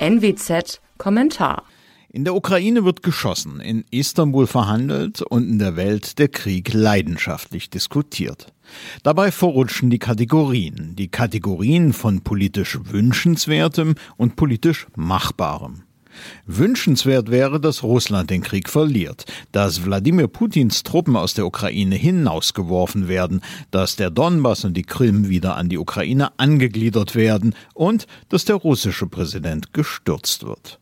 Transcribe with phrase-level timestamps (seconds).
[0.00, 1.64] NWZ Kommentar.
[2.10, 7.68] In der Ukraine wird geschossen, in Istanbul verhandelt und in der Welt der Krieg leidenschaftlich
[7.68, 8.52] diskutiert.
[9.02, 15.82] Dabei verrutschen die Kategorien, die Kategorien von politisch Wünschenswertem und politisch Machbarem.
[16.46, 23.08] Wünschenswert wäre, dass Russland den Krieg verliert, dass Wladimir Putins Truppen aus der Ukraine hinausgeworfen
[23.08, 23.40] werden,
[23.70, 28.56] dass der Donbass und die Krim wieder an die Ukraine angegliedert werden und dass der
[28.56, 30.78] russische Präsident gestürzt wird.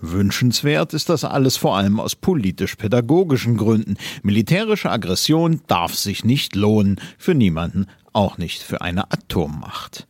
[0.00, 3.96] Wünschenswert ist das alles vor allem aus politisch-pädagogischen Gründen.
[4.22, 10.06] Militärische Aggression darf sich nicht lohnen, für niemanden, auch nicht für eine Atommacht.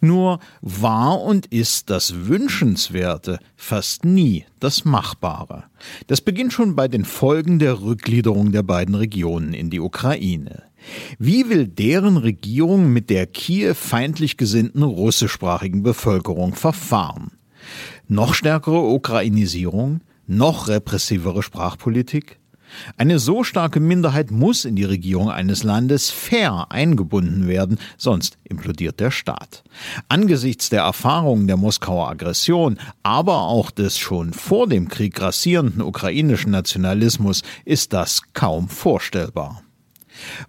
[0.00, 5.64] Nur war und ist das Wünschenswerte fast nie das Machbare.
[6.06, 10.64] Das beginnt schon bei den Folgen der Rückgliederung der beiden Regionen in die Ukraine.
[11.18, 17.32] Wie will deren Regierung mit der Kiew feindlich gesinnten russischsprachigen Bevölkerung verfahren?
[18.06, 20.00] Noch stärkere Ukrainisierung?
[20.26, 22.38] Noch repressivere Sprachpolitik?
[22.96, 29.00] Eine so starke Minderheit muss in die Regierung eines Landes fair eingebunden werden, sonst implodiert
[29.00, 29.64] der Staat.
[30.08, 36.50] Angesichts der Erfahrungen der Moskauer Aggression, aber auch des schon vor dem Krieg grassierenden ukrainischen
[36.50, 39.62] Nationalismus ist das kaum vorstellbar.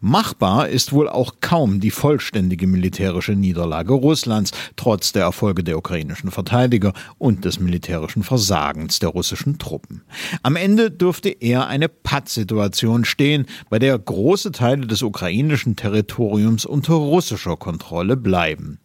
[0.01, 6.31] Machbar ist wohl auch kaum die vollständige militärische Niederlage Russlands, trotz der Erfolge der ukrainischen
[6.31, 10.03] Verteidiger und des militärischen Versagens der russischen Truppen.
[10.43, 16.93] Am Ende dürfte eher eine Pattsituation stehen, bei der große Teile des ukrainischen Territoriums unter
[16.93, 18.79] russischer Kontrolle bleiben.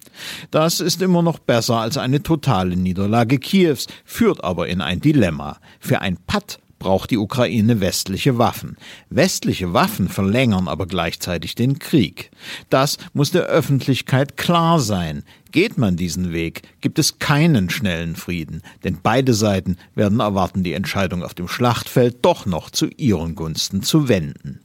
[0.51, 5.59] Das ist immer noch besser als eine totale Niederlage Kiews, führt aber in ein Dilemma.
[5.81, 8.77] Für ein Patt braucht die Ukraine westliche Waffen.
[9.09, 12.31] Westliche Waffen verlängern aber gleichzeitig den Krieg.
[12.69, 15.23] Das muss der Öffentlichkeit klar sein.
[15.51, 20.75] Geht man diesen Weg, gibt es keinen schnellen Frieden, denn beide Seiten werden erwarten, die
[20.75, 24.61] Entscheidung auf dem Schlachtfeld doch noch zu ihren Gunsten zu wenden.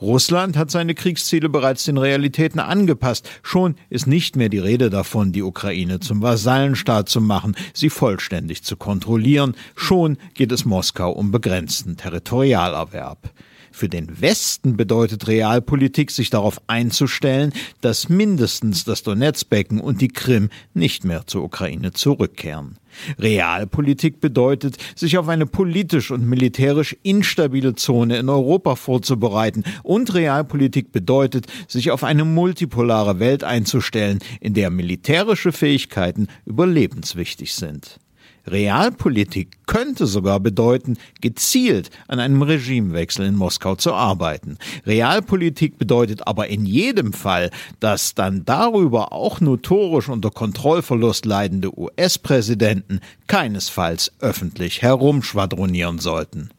[0.00, 3.28] Russland hat seine Kriegsziele bereits den Realitäten angepasst.
[3.42, 8.62] Schon ist nicht mehr die Rede davon, die Ukraine zum Vasallenstaat zu machen, sie vollständig
[8.62, 9.54] zu kontrollieren.
[9.74, 13.30] Schon geht es Moskau um begrenzten Territorialerwerb.
[13.72, 20.50] Für den Westen bedeutet Realpolitik, sich darauf einzustellen, dass mindestens das Donetsbecken und die Krim
[20.74, 22.78] nicht mehr zur Ukraine zurückkehren.
[23.18, 29.64] Realpolitik bedeutet, sich auf eine politisch und militärisch instabile Zone in Europa vorzubereiten.
[29.82, 38.00] Und Realpolitik bedeutet, sich auf eine multipolare Welt einzustellen, in der militärische Fähigkeiten überlebenswichtig sind.
[38.50, 44.58] Realpolitik könnte sogar bedeuten, gezielt an einem Regimewechsel in Moskau zu arbeiten.
[44.86, 53.00] Realpolitik bedeutet aber in jedem Fall, dass dann darüber auch notorisch unter Kontrollverlust leidende US-Präsidenten
[53.26, 56.50] keinesfalls öffentlich herumschwadronieren sollten.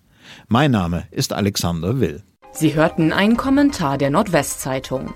[0.47, 2.23] Mein Name ist Alexander Will.
[2.53, 5.13] Sie hörten einen Kommentar der Nordwestzeitung.